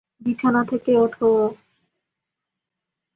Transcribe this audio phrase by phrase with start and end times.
[0.21, 1.29] বিছানা থেকে ওঠো!